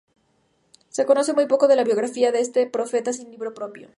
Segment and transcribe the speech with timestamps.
[0.89, 3.89] Se conoce muy poco de la biografía de este profeta sin libro propio.